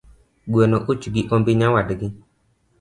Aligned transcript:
Gweno 0.51 0.77
uch 0.91 1.05
gi 1.13 1.21
ombi 1.35 1.51
nyawadgi 1.59 2.07